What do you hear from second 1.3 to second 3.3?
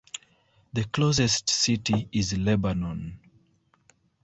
city is Lebanon.